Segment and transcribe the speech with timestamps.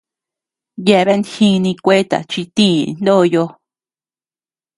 [0.85, 3.43] Yeabean jini kueta chi tiï ndoyo.